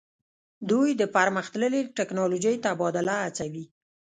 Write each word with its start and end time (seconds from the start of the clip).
دوی 0.69 0.89
د 1.01 1.03
پرمختللې 1.15 1.81
ټیکنالوژۍ 1.97 2.55
تبادله 2.65 3.15
هڅوي 3.25 3.65